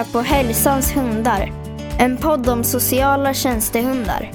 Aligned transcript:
lyssnar 0.00 0.12
på 0.12 0.28
Hälsans 0.28 0.96
hundar. 0.96 1.52
En 1.98 2.16
podd 2.16 2.48
om 2.48 2.64
sociala 2.64 3.34
tjänstehundar. 3.34 4.30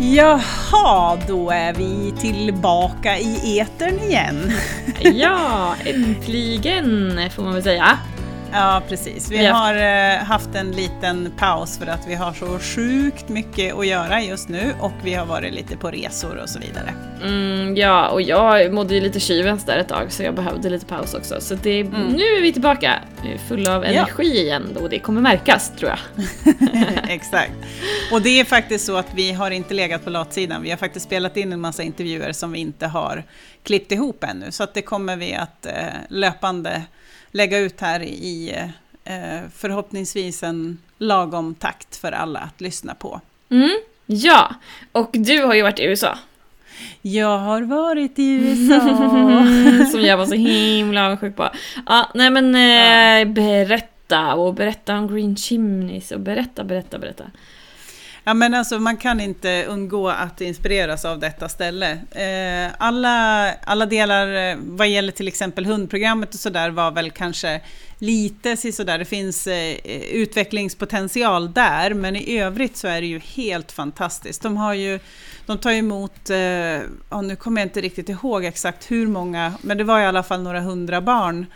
Jaha, 0.00 1.18
då 1.28 1.50
är 1.50 1.74
vi 1.74 2.12
tillbaka 2.20 3.18
i 3.18 3.58
etern 3.58 3.98
igen. 3.98 4.52
Ja, 5.14 5.74
äntligen 5.84 7.20
får 7.30 7.42
man 7.42 7.54
väl 7.54 7.62
säga. 7.62 7.98
Ja, 8.52 8.82
precis. 8.88 9.30
Vi 9.30 9.46
har- 9.46 9.74
eh, 9.74 10.24
haft 10.24 10.54
en 10.54 10.70
liten 10.72 11.32
paus 11.38 11.78
för 11.78 11.86
att 11.86 12.06
vi 12.08 12.14
har 12.14 12.32
så 12.32 12.58
sjukt 12.58 13.28
mycket 13.28 13.74
att 13.74 13.86
göra 13.86 14.22
just 14.22 14.48
nu 14.48 14.74
och 14.80 14.92
vi 15.04 15.14
har 15.14 15.26
varit 15.26 15.54
lite 15.54 15.76
på 15.76 15.90
resor 15.90 16.36
och 16.36 16.48
så 16.48 16.58
vidare. 16.58 16.94
Mm, 17.24 17.76
ja, 17.76 18.08
och 18.08 18.22
jag 18.22 18.72
mådde 18.72 18.94
ju 18.94 19.00
lite 19.00 19.20
tjuvens 19.20 19.64
där 19.64 19.76
ett 19.78 19.88
tag 19.88 20.12
så 20.12 20.22
jag 20.22 20.34
behövde 20.34 20.70
lite 20.70 20.86
paus 20.86 21.14
också. 21.14 21.40
Så 21.40 21.54
det, 21.54 21.84
nu 21.84 22.24
är 22.24 22.42
vi 22.42 22.52
tillbaka 22.52 22.94
fulla 23.48 23.76
av 23.76 23.84
Mm. 23.84 23.94
Ja. 23.96 24.02
energi 24.02 24.40
igen 24.42 24.76
och 24.80 24.90
det 24.90 24.98
kommer 24.98 25.20
märkas 25.20 25.72
tror 25.78 25.90
jag. 25.90 25.98
Exakt. 27.08 27.52
Och 28.12 28.22
det 28.22 28.40
är 28.40 28.44
faktiskt 28.44 28.86
så 28.86 28.96
att 28.96 29.14
vi 29.14 29.32
har 29.32 29.50
inte 29.50 29.74
legat 29.74 30.04
på 30.04 30.10
latsidan. 30.10 30.62
Vi 30.62 30.70
har 30.70 30.76
faktiskt 30.76 31.06
spelat 31.06 31.36
in 31.36 31.52
en 31.52 31.60
massa 31.60 31.82
intervjuer 31.82 32.32
som 32.32 32.52
vi 32.52 32.58
inte 32.58 32.86
har 32.86 33.24
klippt 33.62 33.92
ihop 33.92 34.24
ännu. 34.24 34.52
Så 34.52 34.62
att 34.62 34.74
det 34.74 34.82
kommer 34.82 35.16
vi 35.16 35.34
att 35.34 35.66
eh, 35.66 35.72
löpande 36.08 36.82
lägga 37.32 37.58
ut 37.58 37.80
här 37.80 38.02
i 38.02 38.54
eh, 39.04 39.40
förhoppningsvis 39.54 40.42
en 40.42 40.78
lagom 40.98 41.54
takt 41.54 41.96
för 41.96 42.12
alla 42.12 42.40
att 42.40 42.60
lyssna 42.60 42.94
på. 42.94 43.20
Mm, 43.50 43.70
ja, 44.06 44.54
och 44.92 45.10
du 45.12 45.42
har 45.42 45.54
ju 45.54 45.62
varit 45.62 45.78
i 45.78 45.84
USA. 45.84 46.18
Jag 47.02 47.38
har 47.38 47.62
varit 47.62 48.18
i 48.18 48.32
USA. 48.32 48.80
som 49.90 50.00
jag 50.00 50.16
var 50.16 50.26
så 50.26 50.34
himla 50.34 51.04
avundsjuk 51.06 51.36
på. 51.36 51.50
Ja, 51.86 52.10
nej 52.14 52.30
men 52.30 52.54
eh, 52.54 53.32
berätta 53.32 54.34
och 54.34 54.54
berätta 54.54 54.98
om 54.98 55.14
Green 55.14 55.36
Chimneys 55.36 56.10
och 56.10 56.20
berätta, 56.20 56.64
berätta, 56.64 56.98
berätta. 56.98 57.24
Ja 58.24 58.34
men 58.34 58.54
alltså 58.54 58.78
man 58.78 58.96
kan 58.96 59.20
inte 59.20 59.64
undgå 59.68 60.08
att 60.08 60.40
inspireras 60.40 61.04
av 61.04 61.18
detta 61.18 61.48
ställe. 61.48 61.90
Eh, 62.10 62.74
alla, 62.78 63.48
alla 63.52 63.86
delar 63.86 64.50
eh, 64.50 64.56
vad 64.60 64.88
gäller 64.88 65.12
till 65.12 65.28
exempel 65.28 65.66
hundprogrammet 65.66 66.34
och 66.34 66.40
sådär 66.40 66.70
var 66.70 66.90
väl 66.90 67.10
kanske 67.10 67.60
lite 67.98 68.56
sådär, 68.56 68.98
det 68.98 69.04
finns 69.04 69.46
eh, 69.46 69.76
utvecklingspotential 70.12 71.52
där 71.52 71.94
men 71.94 72.16
i 72.16 72.38
övrigt 72.38 72.76
så 72.76 72.88
är 72.88 73.00
det 73.00 73.06
ju 73.06 73.18
helt 73.18 73.72
fantastiskt. 73.72 74.42
De 74.42 74.56
har 74.56 74.74
ju 74.74 74.98
de 75.46 75.58
tar 75.58 75.72
emot, 75.72 76.30
eh, 76.30 77.20
nu 77.22 77.36
kommer 77.38 77.60
jag 77.60 77.66
inte 77.66 77.80
riktigt 77.80 78.08
ihåg 78.08 78.44
exakt 78.44 78.90
hur 78.90 79.06
många, 79.06 79.52
men 79.62 79.78
det 79.78 79.84
var 79.84 80.00
i 80.00 80.04
alla 80.04 80.22
fall 80.22 80.42
några 80.42 80.60
hundra 80.60 81.00
barn 81.00 81.46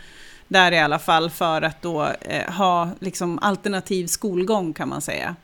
där 0.47 0.71
i 0.71 0.79
alla 0.79 0.99
fall 0.99 1.29
för 1.29 1.61
att 1.61 1.81
då 1.81 2.07
eh, 2.21 2.53
ha 2.53 2.89
liksom 2.99 3.39
alternativ 3.39 4.07
skolgång 4.07 4.73
kan 4.73 4.89
man 4.89 5.01
säga. 5.01 5.35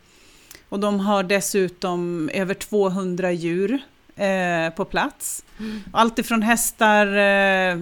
Och 0.73 0.79
de 0.79 0.99
har 0.99 1.23
dessutom 1.23 2.29
över 2.33 2.53
200 2.53 3.31
djur 3.31 3.79
eh, 4.15 4.69
på 4.75 4.85
plats. 4.85 5.45
Allt 5.91 6.19
ifrån 6.19 6.41
hästar, 6.41 7.07
eh, 7.07 7.77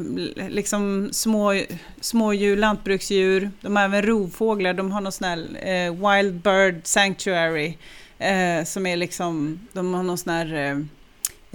liksom 0.50 1.10
små, 1.14 1.62
smådjur, 2.02 2.58
lantbruksdjur. 2.58 3.52
De 3.62 3.76
har 3.76 3.84
även 3.84 4.02
rovfåglar. 4.02 4.74
De 4.74 4.92
har 4.92 5.02
någon 5.02 5.12
sån 5.12 5.28
här 5.28 5.38
eh, 5.68 6.10
Wild 6.10 6.34
Bird 6.34 6.82
Sanctuary. 6.84 7.78
Eh, 8.20 8.64
som 8.66 8.86
är 8.86 8.98
liksom, 8.98 9.60
de 9.74 9.94
har 9.94 10.04
någon 10.04 10.18
sån 10.18 10.34
här 10.34 10.54
eh, 10.54 10.78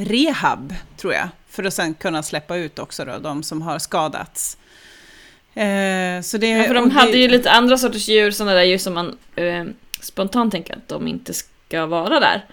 rehab, 0.05 0.75
tror 0.97 1.13
jag. 1.13 1.29
För 1.49 1.65
att 1.65 1.75
sen 1.75 1.95
kunna 1.95 2.23
släppa 2.23 2.57
ut 2.57 2.79
också 2.79 3.05
då, 3.05 3.19
de 3.19 3.43
som 3.43 3.63
har 3.63 3.79
skadats. 3.79 4.57
Eh, 5.55 6.21
så 6.23 6.39
det, 6.39 6.49
Ja, 6.49 6.65
för 6.65 6.75
de 6.75 6.89
det- 6.89 6.95
hade 6.95 7.17
ju 7.19 7.29
lite 7.29 7.51
andra 7.51 7.79
sorters 7.79 8.09
djur, 8.09 8.31
sådana 8.31 8.55
där 8.55 8.63
djur 8.63 8.79
som 8.79 8.95
man 8.95 9.19
eh, 9.37 9.65
spontant 10.01 10.53
tänker 10.53 10.75
att 10.77 10.89
de 10.89 11.09
inte 11.09 11.35
ska 11.35 11.87
vara 11.87 12.21
där. 12.21 12.45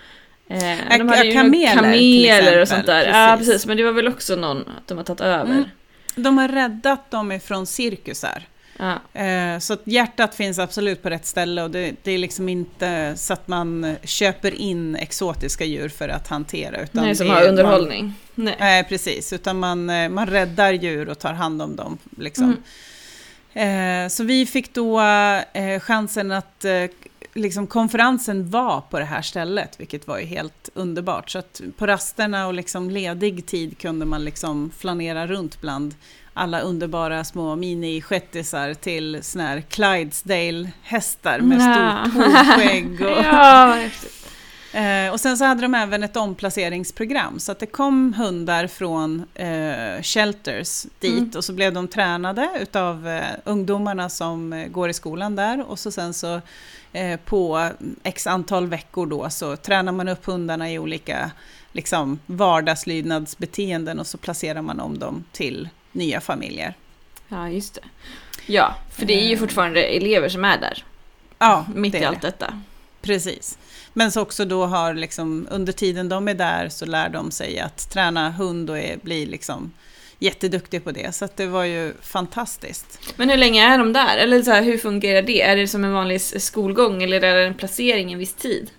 Eh, 0.47 0.97
de 0.97 1.09
hade 1.09 1.25
ju 1.25 1.33
kameler, 1.33 1.75
kameler 1.75 2.61
och 2.61 2.67
sånt 2.67 2.85
där. 2.85 3.05
Ja, 3.07 3.35
Precis. 3.37 3.53
precis. 3.53 3.65
Men 3.67 3.77
det 3.77 3.83
var 3.83 3.91
väl 3.91 4.07
också 4.07 4.35
någon 4.35 4.57
att 4.61 4.87
de 4.87 4.97
har 4.97 5.05
tagit 5.05 5.21
över. 5.21 5.51
Mm. 5.51 5.63
De 6.15 6.37
har 6.37 6.47
räddat 6.47 7.11
dem 7.11 7.31
ifrån 7.31 7.65
cirkusar. 7.67 8.47
Ja. 8.79 9.21
Eh, 9.21 9.59
Så 9.59 9.77
hjärtat 9.83 10.35
finns 10.35 10.59
absolut 10.59 11.03
på 11.03 11.09
rätt 11.09 11.25
ställe 11.25 11.63
och 11.63 11.71
det, 11.71 11.91
det 12.03 12.11
är 12.11 12.17
liksom 12.17 12.49
inte 12.49 13.13
så 13.17 13.33
att 13.33 13.47
man 13.47 13.95
köper 14.03 14.53
in 14.61 14.95
exotiska 14.95 15.65
djur 15.65 15.89
för 15.89 16.09
att 16.09 16.27
hantera. 16.27 16.81
Utan 16.81 17.03
Nej, 17.03 17.15
som 17.15 17.29
har 17.29 17.47
underhållning. 17.47 18.13
Man, 18.35 18.51
nej, 18.59 18.83
precis. 18.83 19.33
Utan 19.33 19.59
man, 19.59 19.89
eh, 19.89 20.09
man 20.09 20.27
räddar 20.27 20.73
djur 20.73 21.09
och 21.09 21.19
tar 21.19 21.33
hand 21.33 21.61
om 21.61 21.75
dem. 21.75 21.97
Liksom. 22.17 22.57
Mm. 23.53 24.03
Eh, 24.05 24.09
Så 24.09 24.23
vi 24.23 24.45
fick 24.45 24.73
då 24.73 25.01
eh, 25.53 25.79
chansen 25.79 26.31
att 26.31 26.65
eh, 26.65 26.71
liksom 27.33 27.67
konferensen 27.67 28.49
var 28.49 28.81
på 28.81 28.99
det 28.99 29.05
här 29.05 29.21
stället, 29.21 29.79
vilket 29.79 30.07
var 30.07 30.17
ju 30.19 30.25
helt 30.25 30.69
underbart. 30.73 31.29
Så 31.29 31.39
att 31.39 31.61
på 31.77 31.87
rasterna 31.87 32.47
och 32.47 32.53
liksom 32.53 32.89
ledig 32.89 33.45
tid 33.45 33.77
kunde 33.77 34.05
man 34.05 34.25
liksom 34.25 34.71
flanera 34.77 35.27
runt 35.27 35.61
bland 35.61 35.95
alla 36.33 36.59
underbara 36.59 37.23
små 37.23 37.55
mini-shettisar 37.55 38.73
till 38.73 39.19
såna 39.23 39.47
här 39.47 39.61
Clydesdale-hästar 39.69 41.39
med 41.39 41.57
Ja. 41.59 42.05
stort 42.11 42.23
hovskägg. 42.23 43.01
Och, 43.01 43.07
Ja. 43.23 43.77
Eh, 44.73 45.11
och 45.11 45.19
sen 45.19 45.37
så 45.37 45.45
hade 45.45 45.61
de 45.61 45.75
även 45.75 46.03
ett 46.03 46.15
omplaceringsprogram, 46.17 47.39
så 47.39 47.51
att 47.51 47.59
det 47.59 47.65
kom 47.65 48.13
hundar 48.13 48.67
från 48.67 49.23
eh, 49.33 50.01
shelters 50.01 50.83
dit 50.99 51.11
Mm. 51.17 51.31
och 51.35 51.43
så 51.43 51.53
blev 51.53 51.73
de 51.73 51.87
tränade 51.87 52.49
utav 52.61 53.07
eh, 53.07 53.23
ungdomarna 53.43 54.09
som 54.09 54.53
eh, 54.53 54.67
går 54.67 54.89
i 54.89 54.93
skolan 54.93 55.35
där 55.35 55.69
och 55.69 55.79
så 55.79 55.91
sen 55.91 56.13
så 56.13 56.41
eh, 56.93 57.19
på 57.25 57.69
x 58.03 58.27
antal 58.27 58.67
veckor 58.67 59.05
då 59.05 59.29
så 59.29 59.55
tränar 59.55 59.91
man 59.91 60.07
upp 60.09 60.25
hundarna 60.25 60.71
i 60.71 60.79
olika 60.79 61.31
liksom, 61.71 62.19
vardagslydnadsbeteenden 62.25 63.99
och 63.99 64.07
så 64.07 64.17
placerar 64.17 64.61
man 64.61 64.79
om 64.79 64.99
dem 64.99 65.23
till 65.31 65.69
nya 65.91 66.21
familjer. 66.21 66.73
Ja, 67.27 67.49
just 67.49 67.73
det. 67.73 67.81
Ja, 68.45 68.75
för 68.91 69.05
det 69.05 69.13
är 69.21 69.27
ju 69.27 69.33
Eh. 69.33 69.39
fortfarande 69.39 69.83
elever 69.83 70.29
som 70.29 70.45
är 70.45 70.57
där. 70.57 70.83
Ja, 71.39 71.65
Mitt 71.75 71.95
i 71.95 72.03
allt 72.05 72.21
det. 72.21 72.27
detta. 72.27 72.61
Precis. 73.03 73.57
Men 73.93 74.11
så 74.11 74.21
också 74.21 74.45
då 74.45 74.65
har 74.65 74.93
liksom, 74.93 75.47
under 75.51 75.73
tiden 75.73 76.09
de 76.09 76.27
är 76.27 76.33
där 76.33 76.69
så 76.69 76.85
lär 76.85 77.09
de 77.09 77.31
sig 77.31 77.59
att 77.59 77.89
träna 77.89 78.31
hund 78.31 78.69
och 78.69 78.77
är, 78.77 78.97
blir 78.97 79.27
liksom 79.27 79.71
jätteduktig 80.19 80.83
på 80.83 80.91
det. 80.91 81.15
Så 81.15 81.25
att 81.25 81.37
det 81.37 81.45
var 81.45 81.63
ju 81.63 81.93
fantastiskt. 82.01 82.99
Men 83.15 83.29
hur 83.29 83.37
länge 83.37 83.73
är 83.73 83.77
de 83.77 83.93
där? 83.93 84.17
Eller 84.17 84.41
så 84.41 84.51
här, 84.51 84.63
hur 84.63 84.77
fungerar 84.77 85.21
det? 85.21 85.41
Är 85.41 85.55
det 85.55 85.67
som 85.67 85.83
en 85.83 85.93
vanlig 85.93 86.21
skolgång 86.21 87.03
eller 87.03 87.21
är 87.21 87.35
det 87.35 87.47
en 87.47 87.53
placering 87.53 88.13
en 88.13 88.19
viss 88.19 88.33
tid? 88.33 88.69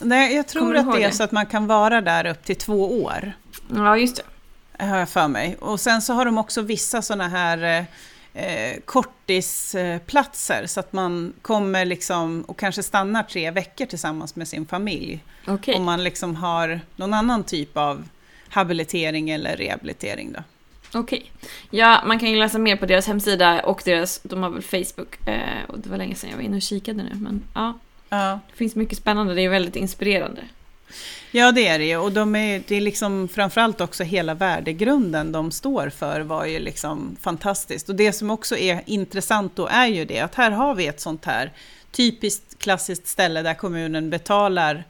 Nej, 0.00 0.36
jag 0.36 0.48
tror 0.48 0.76
att 0.76 0.92
det 0.92 1.02
är 1.02 1.08
det? 1.08 1.14
så 1.14 1.22
att 1.22 1.32
man 1.32 1.46
kan 1.46 1.66
vara 1.66 2.00
där 2.00 2.26
upp 2.26 2.44
till 2.44 2.56
två 2.56 3.02
år. 3.02 3.32
Ja, 3.74 3.96
just 3.96 4.16
det. 4.16 4.84
Har 4.84 4.98
jag 4.98 5.08
för 5.08 5.28
mig. 5.28 5.56
Och 5.60 5.80
sen 5.80 6.02
så 6.02 6.12
har 6.12 6.24
de 6.24 6.38
också 6.38 6.62
vissa 6.62 7.02
sådana 7.02 7.28
här 7.28 7.86
eh, 8.34 8.80
kortisplatser. 8.84 10.66
Så 10.66 10.80
att 10.80 10.92
man 10.92 11.32
kommer 11.42 11.84
liksom 11.84 12.42
och 12.42 12.58
kanske 12.58 12.82
stannar 12.82 13.22
tre 13.22 13.50
veckor 13.50 13.86
tillsammans 13.86 14.36
med 14.36 14.48
sin 14.48 14.66
familj. 14.66 15.24
Okej. 15.46 15.74
Om 15.74 15.84
man 15.84 16.04
liksom 16.04 16.36
har 16.36 16.80
någon 16.96 17.14
annan 17.14 17.44
typ 17.44 17.76
av 17.76 18.08
habilitering 18.48 19.30
eller 19.30 19.56
rehabilitering. 19.56 20.32
Då. 20.32 20.42
Okej. 21.00 21.32
Ja, 21.70 22.02
man 22.06 22.18
kan 22.18 22.30
ju 22.30 22.36
läsa 22.36 22.58
mer 22.58 22.76
på 22.76 22.86
deras 22.86 23.06
hemsida 23.06 23.60
och 23.60 23.82
deras, 23.84 24.20
de 24.22 24.42
har 24.42 24.50
väl 24.50 24.62
Facebook. 24.62 25.28
Eh, 25.28 25.64
och 25.68 25.78
det 25.78 25.88
var 25.90 25.96
länge 25.96 26.14
sedan 26.14 26.30
jag 26.30 26.36
var 26.36 26.44
inne 26.44 26.56
och 26.56 26.62
kikade 26.62 27.02
nu. 27.02 27.10
Men 27.14 27.42
ja, 27.54 27.78
Ja. 28.08 28.40
det 28.50 28.56
finns 28.56 28.74
mycket 28.76 28.98
spännande. 28.98 29.34
Det 29.34 29.42
är 29.42 29.48
väldigt 29.48 29.76
inspirerande. 29.76 30.42
Ja, 31.30 31.52
det 31.52 31.66
är 31.68 31.78
det 31.78 31.84
ju. 31.84 31.96
Och 31.96 32.12
de 32.12 32.36
är, 32.36 32.62
det 32.68 32.76
är 32.76 32.80
liksom 32.80 33.28
framförallt 33.28 33.80
också 33.80 34.04
hela 34.04 34.34
värdegrunden 34.34 35.32
de 35.32 35.50
står 35.50 35.90
för 35.90 36.20
var 36.20 36.44
ju 36.44 36.58
liksom 36.58 37.16
fantastiskt. 37.20 37.88
Och 37.88 37.94
det 37.94 38.12
som 38.12 38.30
också 38.30 38.56
är 38.56 38.82
intressant 38.86 39.56
då 39.56 39.66
är 39.66 39.86
ju 39.86 40.04
det 40.04 40.20
att 40.20 40.34
här 40.34 40.50
har 40.50 40.74
vi 40.74 40.86
ett 40.86 41.00
sånt 41.00 41.24
här 41.24 41.52
typiskt 41.92 42.58
klassiskt 42.58 43.06
ställe 43.08 43.42
där 43.42 43.54
kommunen 43.54 44.10
betalar 44.10 44.84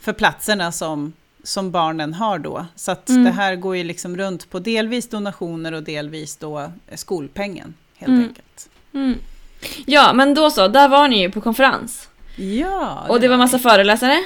för 0.00 0.12
platserna 0.12 0.72
som, 0.72 1.12
som 1.42 1.70
barnen 1.70 2.14
har 2.14 2.38
då. 2.38 2.66
Så 2.76 2.90
att 2.92 3.08
Mm. 3.08 3.24
det 3.24 3.30
här 3.30 3.56
går 3.56 3.76
ju 3.76 3.84
liksom 3.84 4.16
runt 4.16 4.50
på 4.50 4.58
delvis 4.58 5.08
donationer 5.08 5.72
och 5.72 5.82
delvis 5.82 6.36
då 6.36 6.72
skolpengen 6.94 7.74
helt 7.96 8.08
Mm. 8.08 8.22
enkelt. 8.22 8.68
Mm. 8.94 9.18
Ja, 9.86 10.12
men 10.12 10.34
då 10.34 10.50
så. 10.50 10.68
Där 10.68 10.88
var 10.88 11.08
ni 11.08 11.20
ju 11.20 11.30
på 11.30 11.40
konferens. 11.40 12.08
Ja, 12.36 13.06
Och 13.08 13.20
det 13.20 13.28
var 13.28 13.36
massa 13.36 13.58
föreläsare. 13.58 14.22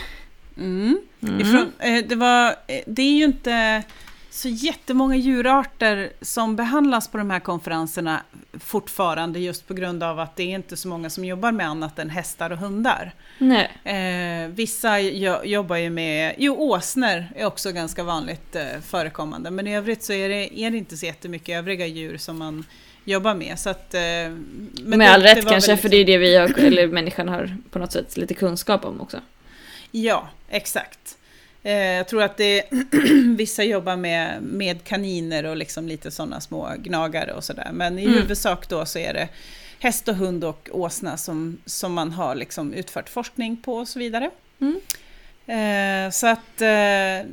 Mm. 0.61 0.99
Mm. 1.23 1.41
Ifrån, 1.41 1.73
eh, 1.79 2.05
det, 2.09 2.15
var, 2.15 2.47
eh, 2.67 2.81
det 2.87 3.03
är 3.03 3.13
ju 3.13 3.25
inte 3.25 3.83
så 4.31 4.49
jättemånga 4.49 5.17
djurarter 5.17 6.11
som 6.21 6.57
behandlas 6.57 7.09
på 7.09 7.19
de 7.19 7.31
här 7.31 7.41
konferenserna 7.41 8.23
fortfarande 8.61 9.39
just 9.41 9.69
på 9.69 9.75
grund 9.75 10.03
av 10.03 10.21
att 10.21 10.37
det 10.37 10.43
är 10.43 10.55
inte 10.55 10.77
så 10.77 10.89
många 10.89 11.11
som 11.11 11.25
jobbar 11.25 11.53
med 11.53 11.67
annat 11.69 11.99
än 11.99 12.11
hästar 12.11 12.51
och 12.51 12.59
hundar. 12.59 13.13
Nej. 13.39 13.71
Eh, 13.85 14.49
vissa 14.51 15.01
jo, 15.01 15.35
jobbar 15.45 15.77
ju 15.77 15.91
med, 15.91 16.35
jo 16.39 16.57
åsnor 16.61 17.25
är 17.37 17.47
också 17.47 17.73
ganska 17.73 18.03
vanligt 18.03 18.57
eh, 18.57 18.63
förekommande 18.87 19.51
men 19.51 19.67
i 19.67 19.77
övrigt 19.77 20.03
så 20.03 20.13
är 20.13 20.29
det, 20.29 20.61
är 20.61 20.71
det 20.71 20.77
inte 20.79 20.97
så 20.97 21.07
jättemycket 21.07 21.59
övriga 21.59 21.87
djur 21.87 22.17
som 22.17 22.39
man 22.39 22.65
jobba 23.05 23.35
med. 23.35 23.59
Så 23.59 23.71
att, 23.71 23.95
eh, 23.95 24.01
men 24.01 24.45
Med 24.83 24.99
det- 25.01 25.11
all 25.11 25.23
rätt 25.23 25.47
kanske, 25.49 25.51
väl 25.73 25.79
för 25.79 25.89
liksom- 25.89 25.91
det 25.91 25.97
är 25.97 26.05
det 26.05 26.19
vi 26.19 26.37
har, 26.37 26.59
eller 26.59 26.87
människan 26.89 27.29
har 27.29 27.57
på 27.71 27.79
något 27.79 27.93
sätt 27.93 28.17
lite 28.17 28.35
kunskap 28.35 28.85
om 28.85 29.01
också. 29.01 29.21
Ja, 29.91 30.29
exakt. 30.49 31.17
Eh, 31.63 31.73
jag 31.73 32.09
tror 32.09 32.23
att 32.23 32.37
det 32.37 32.65
vissa 33.37 33.65
jobbar 33.65 33.97
med, 33.97 34.43
med 34.43 34.85
kaniner 34.85 35.45
och 35.45 35.57
liksom 35.57 35.89
lite 35.89 36.11
sådana 36.11 36.41
små 36.41 36.75
gnagare 36.79 37.33
och 37.33 37.45
sådär. 37.45 37.71
Men 37.73 37.99
i 37.99 38.05
Mm. 38.05 38.15
huvudsak 38.19 38.69
då 38.69 38.87
så 38.87 38.99
är 38.99 39.15
det 39.15 39.29
häst 39.79 40.09
och 40.09 40.15
hund 40.15 40.45
och 40.45 40.69
åsna 40.73 41.17
som, 41.17 41.59
som 41.67 41.93
man 41.93 42.11
har 42.11 42.35
liksom 42.35 42.73
utfört 42.73 43.09
forskning 43.09 43.57
på 43.57 43.75
och 43.75 43.89
så 43.89 43.99
vidare. 43.99 44.31
Mm. 44.61 44.81
Eh, 45.47 46.11
så 46.11 46.27
att 46.27 46.61
eh, 46.61 47.29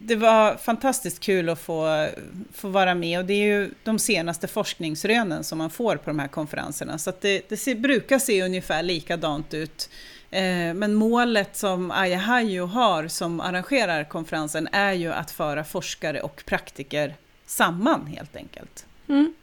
det 0.00 0.16
var 0.16 0.56
fantastiskt 0.56 1.20
kul 1.20 1.48
att 1.48 1.60
få, 1.60 2.08
få 2.52 2.68
vara 2.68 2.94
med 2.94 3.18
och 3.18 3.24
det 3.24 3.32
är 3.34 3.44
ju 3.46 3.70
de 3.84 3.98
senaste 3.98 4.48
forskningsrönen 4.48 5.44
som 5.44 5.58
man 5.58 5.70
får 5.70 5.96
på 5.96 6.10
de 6.10 6.18
här 6.18 6.28
konferenserna. 6.28 6.98
Så 6.98 7.10
att 7.10 7.20
det, 7.20 7.42
det 7.48 7.56
ser, 7.56 7.74
brukar 7.74 8.18
se 8.18 8.42
ungefär 8.42 8.82
likadant 8.82 9.54
ut. 9.54 9.90
Eh, 10.30 10.74
men 10.74 10.94
målet 10.94 11.56
som 11.56 11.90
Ayahayo 11.90 12.66
har 12.66 13.08
som 13.08 13.40
arrangerar 13.40 14.04
konferensen 14.04 14.68
är 14.72 14.92
ju 14.92 15.12
att 15.12 15.30
föra 15.30 15.64
forskare 15.64 16.20
och 16.20 16.42
praktiker 16.46 17.14
samman 17.46 18.06
helt 18.06 18.36
enkelt. 18.36 18.86
Mm. 19.08 19.34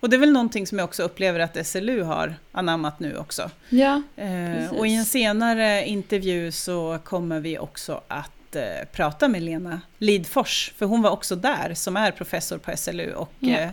Och 0.00 0.10
det 0.10 0.16
är 0.16 0.20
väl 0.20 0.32
någonting 0.32 0.66
som 0.66 0.78
jag 0.78 0.84
också 0.84 1.02
upplever 1.02 1.40
att 1.40 1.66
SLU 1.66 2.02
har 2.02 2.34
anammat 2.52 3.00
nu 3.00 3.16
också. 3.16 3.50
Ja, 3.68 4.02
Eh, 4.16 4.72
och 4.72 4.86
i 4.86 4.94
en 4.94 5.04
senare 5.04 5.86
intervju 5.86 6.52
så 6.52 6.98
kommer 7.04 7.40
vi 7.40 7.58
också 7.58 8.00
att 8.08 8.56
eh, 8.56 8.62
prata 8.92 9.28
med 9.28 9.42
Lena 9.42 9.80
Lidfors, 9.98 10.72
för 10.76 10.86
hon 10.86 11.02
var 11.02 11.10
också 11.10 11.36
där, 11.36 11.74
som 11.74 11.96
är 11.96 12.10
professor 12.10 12.58
på 12.58 12.76
SLU 12.76 13.12
och 13.12 13.32
Ja. 13.38 13.58
eh, 13.58 13.70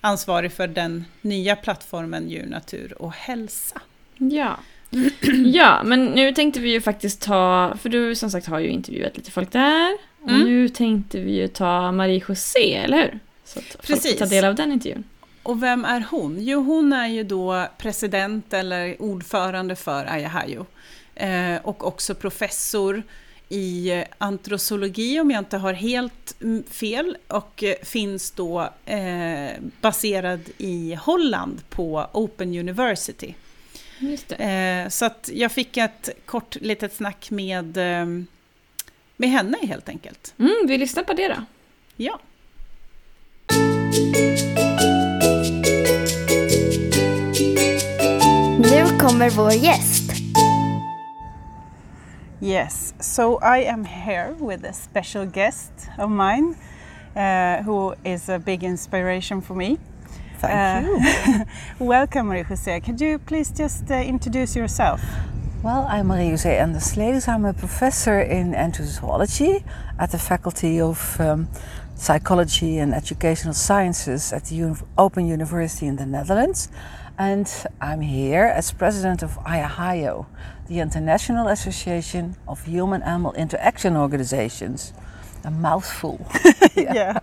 ansvarig 0.00 0.52
för 0.52 0.66
den 0.66 1.04
nya 1.20 1.56
plattformen 1.56 2.30
Djur, 2.30 2.46
natur 2.46 3.02
och 3.02 3.12
hälsa. 3.12 3.80
ja. 4.18 4.56
Ja, 5.46 5.82
men 5.84 6.04
nu 6.04 6.32
tänkte 6.32 6.60
vi 6.60 6.70
ju 6.72 6.80
faktiskt 6.80 7.20
ta, 7.22 7.74
för 7.80 7.88
du 7.88 8.14
som 8.14 8.30
sagt 8.30 8.46
har 8.46 8.58
ju 8.58 8.68
intervjuat 8.68 9.16
lite 9.16 9.30
folk 9.30 9.52
där. 9.52 9.92
Och 10.22 10.28
Mm. 10.30 10.46
nu 10.46 10.68
tänkte 10.68 11.20
vi 11.20 11.32
ju 11.32 11.48
ta 11.48 11.92
Marie-José, 11.92 12.74
eller 12.74 12.96
hur? 12.96 13.18
Så 13.44 13.58
att 13.58 13.64
folk 13.64 13.86
Precis. 13.86 14.18
ta 14.18 14.26
del 14.26 14.44
av 14.44 14.54
den 14.54 14.72
intervjun. 14.72 15.04
Och 15.42 15.62
vem 15.62 15.84
är 15.84 16.04
hon? 16.10 16.36
Jo, 16.40 16.62
hon 16.62 16.92
är 16.92 17.08
ju 17.08 17.24
då 17.24 17.66
president 17.78 18.52
eller 18.52 19.02
ordförande 19.02 19.76
för 19.76 20.04
Ayahayo. 20.12 20.66
Eh, 21.14 21.56
och 21.62 21.86
också 21.86 22.14
professor 22.14 23.02
i 23.48 23.92
antrosologi 24.18 25.20
om 25.20 25.30
jag 25.30 25.38
inte 25.40 25.56
har 25.56 25.72
helt 25.72 26.42
mm, 26.42 26.64
fel. 26.70 27.16
Och 27.28 27.62
eh, 27.64 27.74
finns 27.82 28.30
då 28.30 28.68
eh, 28.86 29.50
baserad 29.80 30.40
i 30.58 30.94
Holland 30.94 31.60
på 31.70 32.06
Open 32.12 32.48
University. 32.58 33.34
Just 33.98 34.28
det. 34.28 34.36
Eh, 34.36 34.88
så 34.88 35.04
att 35.04 35.30
jag 35.32 35.52
fick 35.52 35.76
ett 35.76 36.08
kort 36.26 36.56
litet 36.60 36.92
snack 36.92 37.30
med, 37.30 37.76
eh, 37.76 38.06
med 39.16 39.30
henne 39.30 39.58
helt 39.62 39.88
enkelt. 39.88 40.34
Mm, 40.38 40.66
vi 40.68 40.78
lyssnar 40.78 41.02
på 41.02 41.12
det 41.12 41.28
då. 41.28 41.44
Ja. 41.96 42.20
Nu 48.58 48.98
kommer 48.98 49.30
vår 49.30 49.52
gäst. 49.52 50.12
Yes, 52.40 52.94
so 53.00 53.40
I 53.42 53.66
am 53.66 53.84
here 53.84 54.34
with 54.38 54.64
a 54.64 54.72
special 54.72 55.26
guest 55.26 55.72
of 55.98 56.10
mine 56.10 56.54
uh, 57.16 57.62
who 57.62 57.94
is 58.04 58.28
a 58.28 58.38
big 58.38 58.62
inspiration 58.62 59.42
for 59.42 59.54
me. 59.54 59.76
Thank 60.40 60.86
Uh, 60.86 60.88
you. 60.88 61.44
Welcome, 61.86 62.28
Marie 62.28 62.42
Jose. 62.42 62.80
Could 62.80 63.00
you 63.00 63.18
please 63.18 63.50
just 63.50 63.90
uh, 63.90 63.94
introduce 63.96 64.54
yourself? 64.56 65.00
Well, 65.62 65.86
I'm 65.88 66.06
Marie 66.06 66.30
José 66.30 66.58
Andersledes. 66.60 67.26
I'm 67.28 67.44
a 67.44 67.52
professor 67.52 68.20
in 68.20 68.54
anthropology 68.54 69.64
at 69.98 70.12
the 70.12 70.18
Faculty 70.18 70.80
of 70.80 71.20
um, 71.20 71.48
Psychology 71.96 72.78
and 72.78 72.94
Educational 72.94 73.54
Sciences 73.54 74.32
at 74.32 74.44
the 74.44 74.54
Uni- 74.54 74.76
Open 74.96 75.26
University 75.26 75.86
in 75.86 75.96
the 75.96 76.06
Netherlands. 76.06 76.68
And 77.18 77.52
I'm 77.80 78.02
here 78.02 78.44
as 78.44 78.70
president 78.70 79.24
of 79.24 79.36
IAHIO, 79.44 80.26
the 80.68 80.78
International 80.78 81.48
Association 81.48 82.36
of 82.46 82.64
Human 82.64 83.02
Animal 83.02 83.32
Interaction 83.32 83.96
Organizations. 83.96 84.92
A 85.44 85.50
mouthful. 85.50 86.26
yeah. 86.76 87.18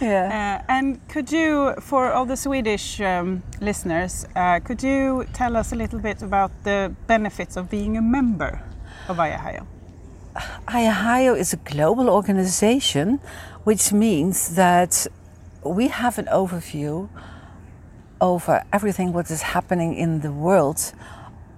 yeah. 0.00 0.60
Uh, 0.60 0.72
and 0.72 1.00
could 1.08 1.30
you, 1.30 1.74
for 1.80 2.12
all 2.12 2.26
the 2.26 2.36
Swedish 2.36 3.00
um, 3.00 3.42
listeners, 3.60 4.26
uh, 4.36 4.60
could 4.60 4.82
you 4.82 5.26
tell 5.32 5.56
us 5.56 5.72
a 5.72 5.76
little 5.76 5.98
bit 5.98 6.22
about 6.22 6.50
the 6.64 6.94
benefits 7.06 7.56
of 7.56 7.70
being 7.70 7.96
a 7.96 8.02
member 8.02 8.62
of 9.08 9.16
IAHIO? 9.18 9.66
IAHIO 10.68 11.36
is 11.36 11.52
a 11.52 11.56
global 11.56 12.08
organization, 12.08 13.20
which 13.64 13.92
means 13.92 14.54
that 14.54 15.06
we 15.64 15.88
have 15.88 16.18
an 16.18 16.26
overview 16.26 17.08
over 18.20 18.62
everything 18.72 19.12
what 19.12 19.30
is 19.30 19.42
happening 19.42 19.94
in 19.94 20.20
the 20.20 20.32
world 20.32 20.92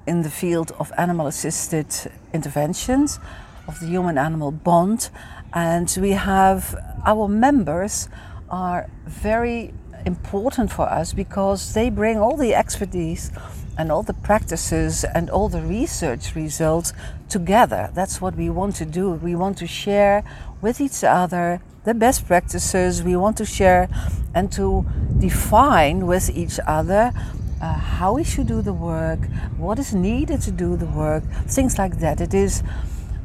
in 0.07 0.23
the 0.23 0.31
field 0.31 0.73
of 0.79 0.93
animal 0.99 1.27
assisted 1.27 1.87
interventions, 2.33 3.21
of 3.67 3.81
the 3.81 3.87
human 3.87 4.19
animal 4.19 4.50
bond. 4.50 5.11
And 5.53 5.94
we 6.00 6.11
have 6.11 6.75
our 7.05 7.29
members 7.29 8.09
are 8.49 8.88
very 9.06 9.73
important 10.05 10.73
for 10.73 10.88
us 10.88 11.12
because 11.12 11.75
they 11.75 11.91
bring 11.91 12.19
all 12.19 12.37
the 12.37 12.55
expertise 12.55 13.31
and 13.79 13.91
all 13.91 14.03
the 14.03 14.14
practices 14.14 15.05
and 15.05 15.31
all 15.31 15.49
the 15.49 15.62
research 15.62 16.35
results 16.35 16.93
together. 17.29 17.91
That's 17.94 18.20
what 18.20 18.37
we 18.37 18.50
want 18.50 18.76
to 18.76 18.85
do. 18.85 19.11
We 19.11 19.35
want 19.35 19.59
to 19.59 19.67
share 19.67 20.25
with 20.61 20.81
each 20.81 21.03
other 21.05 21.62
the 21.85 21.94
best 21.94 22.26
practices. 22.26 23.03
We 23.03 23.17
want 23.17 23.37
to 23.38 23.47
share 23.47 23.88
and 24.35 24.53
to 24.53 24.85
define 25.19 26.06
with 26.06 26.31
each 26.31 26.58
other 26.67 27.12
uh, 27.61 27.75
how 27.75 28.15
we 28.15 28.25
should 28.25 28.49
do 28.49 28.61
the 28.61 28.73
work, 28.73 29.20
what 29.56 29.79
is 29.79 29.94
needed 29.94 30.43
to 30.43 30.51
do 30.51 30.77
the 30.77 30.87
work, 30.87 31.22
things 31.46 31.79
like 31.79 31.98
that. 32.01 32.20
It 32.20 32.34
is 32.34 32.63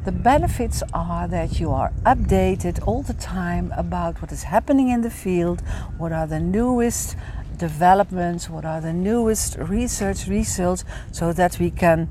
the 0.08 0.12
benefits 0.12 0.82
are 0.94 1.28
that 1.28 1.60
you 1.60 1.70
are 1.70 1.92
updated 2.06 2.82
all 2.88 3.02
the 3.02 3.12
time 3.12 3.70
about 3.76 4.22
what 4.22 4.32
is 4.32 4.44
happening 4.44 4.88
in 4.88 5.02
the 5.02 5.10
field, 5.10 5.60
what 5.98 6.12
are 6.12 6.26
the 6.26 6.40
newest 6.40 7.14
developments, 7.58 8.48
what 8.48 8.64
are 8.64 8.80
the 8.80 8.94
newest 8.94 9.58
research 9.58 10.26
results, 10.26 10.82
so 11.12 11.30
that 11.34 11.58
we 11.58 11.70
can 11.70 12.08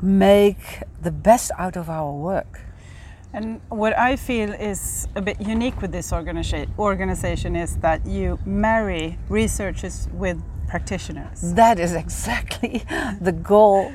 make 0.00 0.82
the 1.02 1.10
best 1.10 1.50
out 1.58 1.76
of 1.76 1.90
our 1.90 2.12
work. 2.12 2.60
And 3.32 3.60
what 3.70 3.98
I 3.98 4.14
feel 4.14 4.52
is 4.52 5.08
a 5.16 5.20
bit 5.20 5.40
unique 5.40 5.82
with 5.82 5.90
this 5.90 6.12
organization 6.12 7.56
is 7.56 7.76
that 7.78 8.06
you 8.06 8.38
marry 8.46 9.18
researchers 9.28 10.06
with 10.12 10.40
practitioners. 10.68 11.54
That 11.54 11.80
is 11.80 11.92
exactly 11.92 12.84
the 13.20 13.32
goal, 13.32 13.92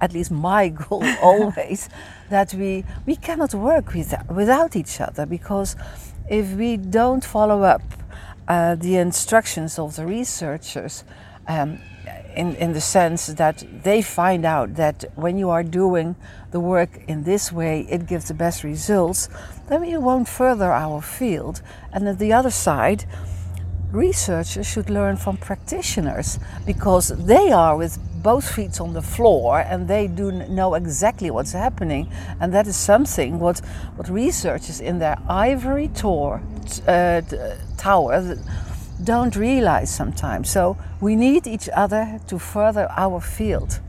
at 0.00 0.12
least 0.12 0.30
my 0.30 0.68
goal 0.88 1.04
always, 1.22 1.88
that 2.30 2.54
we, 2.54 2.84
we 3.06 3.16
cannot 3.16 3.54
work 3.54 3.94
with, 3.94 4.14
without 4.28 4.76
each 4.76 5.00
other 5.00 5.26
because 5.26 5.76
if 6.28 6.52
we 6.52 6.76
don't 6.76 7.24
follow 7.24 7.62
up 7.62 7.82
uh, 8.46 8.74
the 8.74 8.96
instructions 8.96 9.78
of 9.78 9.96
the 9.96 10.06
researchers, 10.06 11.04
um, 11.46 11.78
in, 12.38 12.54
in 12.56 12.72
the 12.72 12.80
sense 12.80 13.26
that 13.26 13.64
they 13.82 14.00
find 14.00 14.44
out 14.44 14.76
that 14.76 15.04
when 15.16 15.38
you 15.38 15.50
are 15.50 15.64
doing 15.64 16.14
the 16.50 16.60
work 16.60 17.02
in 17.08 17.24
this 17.24 17.50
way, 17.50 17.86
it 17.90 18.06
gives 18.06 18.26
the 18.26 18.34
best 18.34 18.62
results, 18.62 19.28
then 19.68 19.80
we 19.80 19.96
won't 19.96 20.28
further 20.28 20.72
our 20.72 21.02
field. 21.02 21.60
And 21.92 22.06
at 22.08 22.18
the 22.18 22.32
other 22.32 22.50
side, 22.50 23.04
researchers 23.90 24.66
should 24.66 24.88
learn 24.88 25.16
from 25.16 25.36
practitioners 25.36 26.38
because 26.64 27.08
they 27.08 27.50
are 27.50 27.76
with 27.76 27.98
both 28.22 28.48
feet 28.48 28.80
on 28.80 28.92
the 28.92 29.02
floor 29.02 29.60
and 29.60 29.88
they 29.88 30.06
do 30.06 30.30
know 30.30 30.74
exactly 30.74 31.30
what's 31.30 31.52
happening. 31.52 32.10
And 32.40 32.52
that 32.52 32.66
is 32.66 32.76
something 32.76 33.38
what 33.38 33.60
what 33.96 34.08
researchers 34.08 34.80
in 34.80 34.98
their 34.98 35.18
ivory 35.28 35.88
tower 35.88 36.42
uh, 36.86 37.22
tower 37.76 38.36
don't 39.02 39.36
realize 39.36 39.90
sometimes. 39.94 40.50
So 40.50 40.76
we 41.00 41.16
need 41.16 41.46
each 41.46 41.68
other 41.72 42.20
to 42.26 42.38
further 42.38 42.88
our 42.96 43.20
field. 43.20 43.80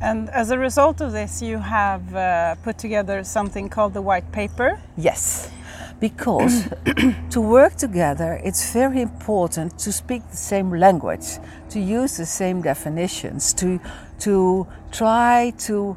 And 0.00 0.28
as 0.30 0.50
a 0.50 0.58
result 0.58 1.00
of 1.00 1.12
this, 1.12 1.40
you 1.40 1.58
have 1.58 2.14
uh, 2.14 2.56
put 2.56 2.76
together 2.78 3.24
something 3.24 3.68
called 3.68 3.94
the 3.94 4.02
white 4.02 4.30
paper. 4.32 4.78
Yes, 4.96 5.50
because 6.00 6.68
to 7.30 7.40
work 7.40 7.76
together, 7.76 8.40
it's 8.44 8.72
very 8.72 9.00
important 9.00 9.78
to 9.78 9.92
speak 9.92 10.28
the 10.30 10.36
same 10.36 10.70
language, 10.70 11.38
to 11.70 11.80
use 11.80 12.16
the 12.16 12.26
same 12.26 12.62
definitions, 12.62 13.54
to 13.54 13.80
to 14.20 14.66
try 14.92 15.52
to 15.58 15.96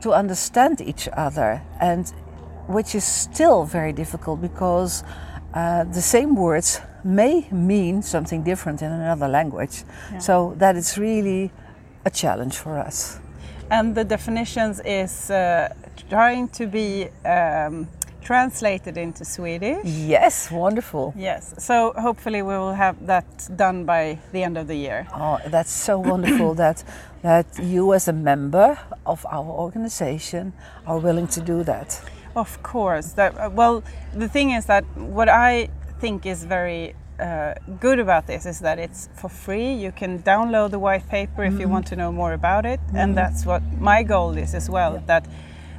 to 0.00 0.12
understand 0.12 0.80
each 0.80 1.08
other, 1.12 1.62
and 1.80 2.12
which 2.68 2.94
is 2.94 3.04
still 3.04 3.64
very 3.64 3.92
difficult 3.92 4.40
because 4.40 5.04
uh, 5.54 5.84
the 5.84 6.02
same 6.02 6.36
words 6.36 6.80
may 7.04 7.48
mean 7.50 8.02
something 8.02 8.42
different 8.42 8.82
in 8.82 8.92
another 8.92 9.28
language. 9.28 9.84
So 10.18 10.54
that 10.58 10.76
it's 10.76 10.98
really 10.98 11.50
a 12.04 12.10
challenge 12.10 12.56
for 12.56 12.78
us. 12.78 13.20
And 13.70 13.94
the 13.94 14.04
definitions 14.04 14.80
is 14.84 15.30
uh, 15.30 15.74
trying 16.08 16.48
to 16.50 16.66
be 16.66 17.08
um, 17.24 17.88
translated 18.26 18.98
into 18.98 19.24
Swedish. 19.24 19.84
Yes, 19.84 20.50
wonderful. 20.50 21.14
Yes, 21.16 21.54
so 21.58 21.92
hopefully 21.96 22.42
we 22.42 22.54
will 22.54 22.72
have 22.74 22.96
that 23.06 23.24
done 23.56 23.84
by 23.84 24.18
the 24.32 24.42
end 24.42 24.58
of 24.58 24.66
the 24.66 24.74
year. 24.74 25.06
Oh, 25.14 25.38
that's 25.46 25.70
so 25.70 26.00
wonderful 26.00 26.54
that 26.64 26.82
that 27.22 27.46
you, 27.62 27.94
as 27.94 28.08
a 28.08 28.12
member 28.12 28.78
of 29.04 29.24
our 29.30 29.50
organization, 29.66 30.52
are 30.86 30.98
willing 30.98 31.28
to 31.28 31.40
do 31.40 31.62
that. 31.64 32.00
Of 32.34 32.62
course. 32.62 33.12
That 33.12 33.32
uh, 33.38 33.48
well, 33.50 33.84
the 34.12 34.28
thing 34.28 34.50
is 34.50 34.66
that 34.66 34.84
what 34.96 35.28
I 35.28 35.68
think 36.00 36.26
is 36.26 36.44
very 36.44 36.94
uh, 37.20 37.54
good 37.80 38.00
about 38.00 38.26
this 38.26 38.44
is 38.44 38.58
that 38.60 38.78
it's 38.78 39.08
for 39.14 39.28
free. 39.28 39.72
You 39.72 39.92
can 39.92 40.18
download 40.22 40.70
the 40.70 40.80
white 40.80 41.08
paper 41.08 41.44
if 41.44 41.60
you 41.60 41.68
want 41.68 41.86
to 41.86 41.96
know 41.96 42.10
more 42.10 42.32
about 42.32 42.66
it, 42.66 42.80
and 42.92 43.16
that's 43.16 43.46
what 43.46 43.62
my 43.80 44.02
goal 44.02 44.36
is 44.36 44.52
as 44.54 44.68
well. 44.68 45.00
That 45.06 45.24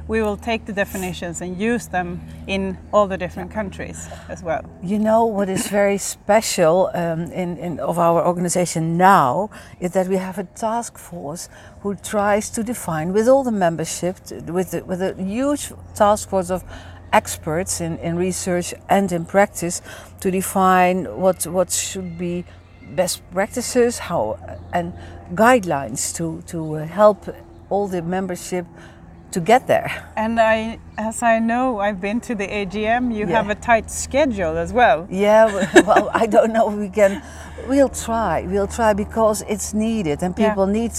we 0.08 0.22
will 0.22 0.38
take 0.38 0.64
the 0.64 0.72
definitions 0.72 1.42
and 1.42 1.60
use 1.60 1.86
them 1.86 2.20
in 2.46 2.78
all 2.92 3.06
the 3.06 3.18
different 3.18 3.50
countries 3.50 4.08
as 4.28 4.42
well. 4.42 4.64
You 4.82 4.98
know 4.98 5.26
what 5.26 5.50
is 5.50 5.68
very 5.68 5.98
special 5.98 6.90
um, 6.94 7.30
in, 7.30 7.58
in 7.58 7.78
of 7.78 7.98
our 7.98 8.26
organization 8.26 8.96
now 8.96 9.50
is 9.80 9.92
that 9.92 10.08
we 10.08 10.16
have 10.16 10.38
a 10.38 10.44
task 10.44 10.96
force 10.96 11.50
who 11.82 11.94
tries 11.94 12.48
to 12.50 12.64
define 12.64 13.12
with 13.12 13.28
all 13.28 13.44
the 13.44 13.52
membership 13.52 14.16
with 14.48 14.70
the, 14.70 14.82
with 14.84 15.02
a 15.02 15.14
huge 15.22 15.70
task 15.94 16.30
force 16.30 16.50
of 16.50 16.64
experts 17.12 17.80
in, 17.80 17.98
in 17.98 18.16
research 18.16 18.74
and 18.88 19.12
in 19.12 19.24
practice 19.24 19.82
to 20.20 20.30
define 20.30 21.04
what 21.20 21.46
what 21.46 21.70
should 21.70 22.18
be 22.18 22.44
best 22.94 23.22
practices 23.30 23.98
how 23.98 24.38
and 24.72 24.92
guidelines 25.34 26.14
to 26.14 26.42
to 26.46 26.74
help 26.74 27.28
all 27.70 27.86
the 27.86 28.00
membership 28.02 28.66
to 29.30 29.40
get 29.40 29.66
there. 29.66 29.90
And 30.16 30.40
I, 30.40 30.78
as 30.96 31.22
I 31.22 31.38
know, 31.38 31.78
I've 31.80 32.00
been 32.00 32.20
to 32.20 32.34
the 32.34 32.46
AGM. 32.46 33.12
You 33.14 33.26
Yeah. 33.26 33.36
have 33.36 33.50
a 33.50 33.54
tight 33.54 33.90
schedule 33.90 34.56
as 34.58 34.72
well. 34.72 35.06
Yeah, 35.10 35.46
well, 35.86 36.10
I 36.14 36.26
don't 36.26 36.52
know 36.52 36.70
if 36.70 36.76
we 36.78 36.88
can. 36.88 37.22
We'll 37.68 37.88
try. 37.90 38.42
We'll 38.46 38.66
try 38.66 38.94
because 38.94 39.42
it's 39.48 39.74
needed, 39.74 40.22
and 40.22 40.34
Yeah. 40.38 40.48
people 40.50 40.66
need 40.66 40.92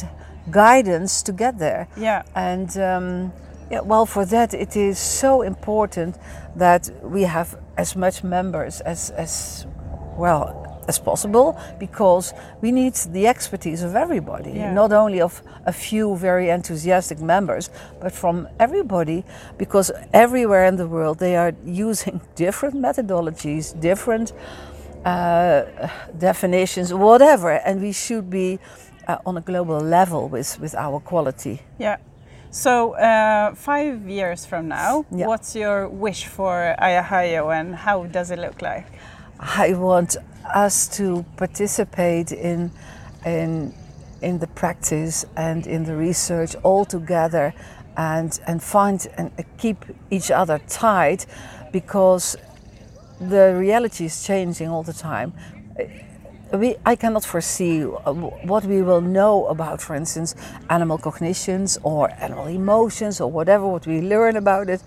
guidance 0.51 1.23
to 1.23 1.31
get 1.31 1.57
there. 1.57 1.87
Yeah. 1.97 2.23
And 2.35 2.69
um, 2.77 3.31
yeah, 3.71 3.81
well, 3.81 4.05
for 4.05 4.25
that, 4.25 4.53
it 4.53 4.75
is 4.75 4.97
so 4.99 5.41
important 5.41 6.17
that 6.55 6.89
we 7.03 7.23
have 7.23 7.57
as 7.77 7.95
much 7.95 8.23
members 8.23 8.81
as 8.81 9.11
as 9.11 9.65
well 10.17 10.68
as 10.89 10.99
possible 10.99 11.47
because 11.79 12.33
we 12.61 12.71
need 12.71 12.93
the 13.13 13.27
expertise 13.27 13.81
of 13.87 13.95
everybody, 13.95 14.51
Yeah. 14.51 14.73
not 14.73 14.91
only 14.91 15.21
of 15.21 15.41
a 15.65 15.71
few 15.71 16.15
very 16.17 16.49
enthusiastic 16.49 17.19
members, 17.21 17.69
but 18.01 18.11
from 18.11 18.47
everybody 18.59 19.23
because 19.57 19.91
everywhere 20.13 20.65
in 20.71 20.75
the 20.77 20.87
world 20.87 21.17
they 21.19 21.35
are 21.37 21.53
using 21.65 22.19
different 22.45 22.75
methodologies, 22.75 23.73
different 23.79 24.33
uh, 25.05 25.61
definitions, 26.17 26.93
whatever, 26.93 27.51
and 27.65 27.81
we 27.81 27.91
should 27.93 28.29
be 28.29 28.59
uh, 29.07 29.17
on 29.25 29.37
a 29.37 29.41
global 29.41 29.79
level 29.79 30.27
with, 30.27 30.59
with 30.59 30.75
our 30.75 30.99
quality. 30.99 31.61
Yeah. 31.79 31.97
So 32.51 32.93
uh, 32.93 33.53
five 33.55 34.09
years 34.09 34.45
from 34.45 34.67
now, 34.67 35.05
Yeah. 35.11 35.27
what's 35.27 35.55
your 35.55 35.87
wish 35.87 36.25
for 36.25 36.75
Ayahayo 36.81 37.43
and 37.59 37.75
how 37.75 38.05
does 38.05 38.31
it 38.31 38.39
look 38.39 38.61
like? 38.61 38.87
I 39.39 39.73
want 39.73 40.17
us 40.53 40.87
to 40.97 41.23
participate 41.37 42.31
in 42.31 42.71
in 43.25 43.73
in 44.21 44.39
the 44.39 44.47
practice 44.47 45.25
and 45.37 45.65
in 45.65 45.85
the 45.85 45.95
research 45.95 46.55
all 46.63 46.83
together 46.83 47.53
and 47.95 48.37
and 48.47 48.61
find 48.61 49.07
and 49.17 49.31
keep 49.57 49.85
each 50.11 50.29
other 50.29 50.59
tight 50.67 51.25
because 51.71 52.35
the 53.21 53.55
reality 53.55 54.05
is 54.05 54.23
changing 54.25 54.67
all 54.67 54.83
the 54.83 54.93
time. 54.93 55.33
We, 56.51 56.77
I 56.83 56.95
cannot 56.95 57.23
foresee 57.23 57.83
what 57.83 58.65
we 58.65 58.81
will 58.81 59.01
know 59.01 59.45
about, 59.45 59.81
for 59.81 59.95
instance, 59.95 60.33
animal 60.67 60.97
cognitions 60.97 61.77
or 61.83 62.09
animal 62.19 62.47
emotions 62.47 63.21
or 63.21 63.29
whatever, 63.29 63.67
what 63.67 63.85
we 63.85 64.01
learn 64.01 64.35
about 64.35 64.67
it, 64.67 64.81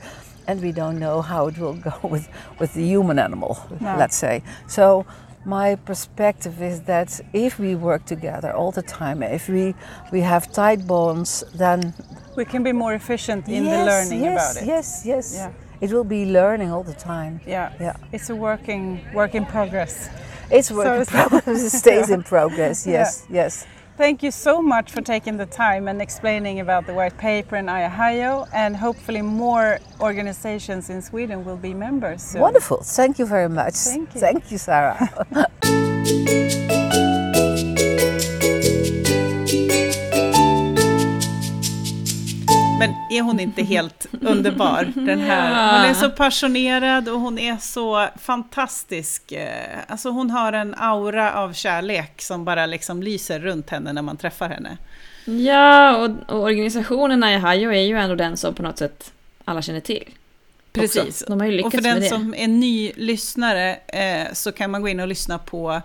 and 0.46 0.60
we 0.60 0.72
don't 0.72 0.98
know 0.98 1.22
how 1.22 1.48
it 1.48 1.58
will 1.58 1.74
go 1.90 1.94
with, 2.02 2.28
with 2.58 2.74
the 2.74 2.82
human 2.84 3.18
animal, 3.18 3.56
No. 3.80 3.96
let's 3.98 4.16
say. 4.16 4.42
So, 4.66 5.04
my 5.44 5.74
perspective 5.74 6.62
is 6.62 6.82
that 6.82 7.20
if 7.32 7.58
we 7.58 7.74
work 7.74 8.04
together 8.04 8.52
all 8.52 8.70
the 8.70 8.82
time, 8.82 9.22
if 9.24 9.48
we, 9.48 9.74
we 10.12 10.20
have 10.20 10.52
tight 10.52 10.86
bonds, 10.86 11.42
then 11.54 11.92
We 12.36 12.44
can 12.44 12.62
be 12.62 12.72
more 12.72 12.94
efficient 12.94 13.48
in 13.48 13.64
the 13.64 13.84
learning 13.84 14.22
yes, 14.22 14.52
about 14.52 14.62
it. 14.62 14.66
Yes, 14.66 15.02
yes, 15.04 15.34
Yeah. 15.34 15.50
It 15.80 15.90
will 15.92 16.04
be 16.04 16.24
learning 16.26 16.70
all 16.70 16.84
the 16.84 16.94
time. 16.94 17.40
Yeah. 17.44 17.72
Yeah. 17.80 17.96
It's 18.12 18.30
a 18.30 18.36
working 18.36 19.00
work 19.12 19.34
in 19.34 19.44
progress. 19.44 20.08
It's 20.48 20.70
work 20.70 21.00
in 21.00 21.06
progress. 21.06 21.46
It 21.66 21.70
stays 21.70 22.08
in 22.10 22.22
progress. 22.34 22.86
Yeah. 22.86 22.92
Yes, 23.00 23.26
yes. 23.28 23.66
Thank 23.96 24.22
you 24.22 24.30
so 24.30 24.62
much 24.62 24.90
for 24.90 25.02
taking 25.02 25.36
the 25.36 25.44
time 25.44 25.86
and 25.86 26.00
explaining 26.00 26.60
about 26.60 26.86
the 26.86 26.94
white 26.94 27.18
paper 27.18 27.56
in 27.56 27.66
Ayahayo 27.66 28.48
and 28.52 28.74
hopefully 28.74 29.20
more 29.20 29.80
organizations 30.00 30.88
in 30.88 31.02
Sweden 31.02 31.44
will 31.44 31.58
be 31.58 31.74
members 31.74 32.22
soon. 32.22 32.40
Wonderful. 32.40 32.78
Thank 32.78 33.18
you 33.18 33.26
very 33.26 33.50
much. 33.50 33.74
Thank 33.74 34.14
you. 34.14 34.20
Thank 34.20 34.50
you, 34.50 34.58
Sarah. 34.58 35.46
Men 42.82 42.94
är 43.10 43.22
hon 43.22 43.40
inte 43.40 43.62
helt 43.62 44.06
underbar, 44.20 44.92
den 44.94 45.20
här? 45.20 45.78
Hon 45.78 45.90
är 45.90 45.94
så 45.94 46.10
passionerad 46.10 47.08
och 47.08 47.20
hon 47.20 47.38
är 47.38 47.56
så 47.56 48.08
fantastisk. 48.20 49.32
Alltså 49.86 50.10
hon 50.10 50.30
har 50.30 50.52
en 50.52 50.74
aura 50.74 51.34
av 51.34 51.52
kärlek 51.52 52.22
som 52.22 52.44
bara 52.44 52.66
liksom 52.66 53.02
lyser 53.02 53.40
runt 53.40 53.70
henne 53.70 53.92
när 53.92 54.02
man 54.02 54.16
träffar 54.16 54.48
henne. 54.48 54.76
Ja, 55.24 55.96
och, 55.96 56.34
och 56.34 56.42
organisationen 56.42 57.22
Ayahayo 57.22 57.72
är 57.72 57.82
ju 57.82 57.98
ändå 57.98 58.14
den 58.14 58.36
som 58.36 58.54
på 58.54 58.62
något 58.62 58.78
sätt 58.78 59.12
alla 59.44 59.62
känner 59.62 59.80
till. 59.80 60.04
Precis. 60.72 61.22
Och 61.22 61.72
för 61.72 61.80
den 61.80 62.08
som 62.08 62.34
är 62.34 62.48
ny 62.48 62.92
lyssnare 62.96 63.78
eh, 63.86 64.32
så 64.32 64.52
kan 64.52 64.70
man 64.70 64.82
gå 64.82 64.88
in 64.88 65.00
och 65.00 65.08
lyssna 65.08 65.38
på 65.38 65.82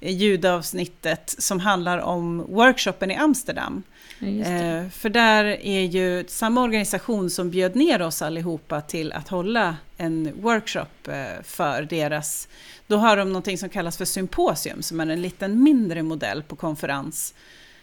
eh, 0.00 0.16
ljudavsnittet 0.16 1.34
som 1.38 1.60
handlar 1.60 1.98
om 1.98 2.46
workshopen 2.48 3.10
i 3.10 3.16
Amsterdam. 3.16 3.82
Ja. 4.18 4.28
Eh, 4.28 4.88
för 4.88 5.08
där 5.08 5.44
är 5.44 5.82
ju 5.82 6.24
samma 6.28 6.62
organisation 6.62 7.30
som 7.30 7.50
bjöd 7.50 7.76
ner 7.76 8.02
oss 8.02 8.22
allihopa 8.22 8.80
till 8.80 9.12
att 9.12 9.28
hålla 9.28 9.76
en 9.96 10.32
workshop 10.40 11.08
eh, 11.08 11.42
för 11.44 11.82
deras... 11.82 12.48
Då 12.86 12.96
har 12.96 13.16
de 13.16 13.28
någonting 13.28 13.58
som 13.58 13.68
kallas 13.68 13.96
för 13.96 14.04
symposium, 14.04 14.82
som 14.82 15.00
är 15.00 15.06
en 15.06 15.22
liten 15.22 15.62
mindre 15.62 16.02
modell 16.02 16.42
på 16.42 16.56
konferens. 16.56 17.34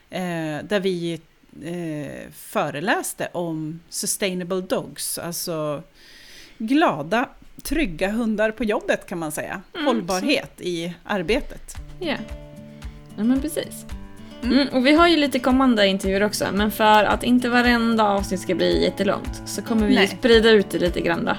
Eh, 0.10 0.20
där 0.64 0.80
vi 0.80 1.22
föreläste 2.34 3.30
om 3.32 3.80
sustainable 3.90 4.62
dogs, 4.62 5.18
alltså 5.18 5.84
glada, 6.58 7.30
trygga 7.64 8.12
hundar 8.12 8.52
på 8.52 8.64
jobbet 8.64 9.06
kan 9.06 9.20
man 9.20 9.32
säga. 9.32 9.62
Mm, 9.74 9.86
Hållbarhet 9.86 10.62
i 10.62 10.94
arbetet. 11.04 11.76
Ja. 12.00 12.16
ja, 13.18 13.24
men 13.24 13.42
precis. 13.42 13.86
Mm, 14.46 14.68
och 14.68 14.86
vi 14.86 14.94
har 14.94 15.08
ju 15.08 15.18
lite 15.18 15.40
kommande 15.40 15.88
intervjuer 15.88 16.24
också, 16.24 16.46
men 16.54 16.72
för 16.72 17.04
att 17.04 17.24
inte 17.24 17.50
varenda 17.50 18.04
avsnitt 18.04 18.40
ska 18.40 18.56
bli 18.56 18.84
jättelångt 18.84 19.42
så 19.46 19.62
kommer 19.62 19.88
vi 19.88 19.96
Nej. 19.96 20.08
sprida 20.08 20.50
ut 20.50 20.70
det 20.70 20.80
lite 20.80 21.02
grann 21.02 21.26
då. 21.26 21.36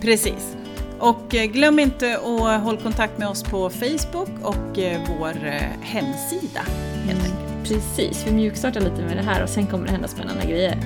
Precis. 0.00 0.56
Och 0.98 1.34
eh, 1.34 1.44
glöm 1.44 1.78
inte 1.78 2.14
att 2.16 2.62
hålla 2.62 2.80
kontakt 2.82 3.18
med 3.18 3.28
oss 3.28 3.42
på 3.42 3.70
Facebook 3.70 4.28
och 4.42 4.78
eh, 4.78 5.00
vår 5.18 5.46
eh, 5.46 5.62
hemsida. 5.80 6.60
Helt 7.06 7.20
enkelt. 7.20 7.68
Precis, 7.68 8.24
vi 8.26 8.32
mjukstartar 8.32 8.80
lite 8.80 9.02
med 9.02 9.16
det 9.16 9.22
här 9.22 9.42
och 9.42 9.48
sen 9.48 9.66
kommer 9.66 9.86
det 9.86 9.92
hända 9.92 10.08
spännande 10.08 10.46
grejer. 10.46 10.76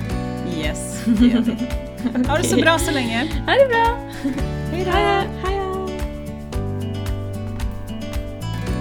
Yes, 0.57 1.01
det 1.05 1.25
gör 1.25 1.41
vi. 1.41 1.55
Ha 2.27 2.37
det 2.37 2.43
så 2.43 2.55
bra 2.55 2.79
så 2.79 2.91
länge. 2.91 3.19
Ha 3.45 3.53
det 3.53 3.67
bra! 3.67 3.97
Hej 4.71 4.85
då! 4.85 4.91
Hej 4.91 5.57
då! 5.57 5.89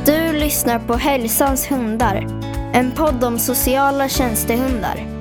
Du 0.07 0.39
lyssnar 0.39 0.79
på 0.79 0.95
Hälsans 0.95 1.71
hundar. 1.71 2.46
En 2.77 2.93
podd 2.93 3.25
om 3.25 3.39
sociala 3.39 4.09
tjänstehundar. 4.09 5.16